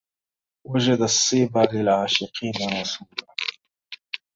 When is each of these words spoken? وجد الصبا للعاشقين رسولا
وجد 0.65 1.01
الصبا 1.01 1.59
للعاشقين 1.73 2.53
رسولا 2.81 3.35